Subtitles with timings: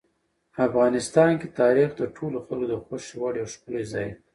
[0.67, 4.17] افغانستان کې تاریخ د ټولو خلکو د خوښې وړ یو ښکلی ځای دی.